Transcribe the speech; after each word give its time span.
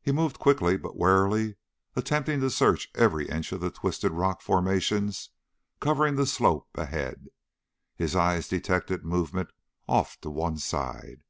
He 0.00 0.10
moved 0.10 0.38
quickly, 0.38 0.78
but 0.78 0.96
warily, 0.96 1.56
attempting 1.94 2.40
to 2.40 2.48
search 2.48 2.88
every 2.94 3.28
inch 3.28 3.52
of 3.52 3.60
the 3.60 3.70
twisted 3.70 4.10
rock 4.10 4.40
formations 4.40 5.28
covering 5.80 6.16
the 6.16 6.24
slope 6.24 6.70
ahead. 6.76 7.26
His 7.94 8.16
eye 8.16 8.40
detected 8.40 9.04
movement 9.04 9.50
off 9.86 10.18
to 10.22 10.30
one 10.30 10.56
side. 10.56 11.24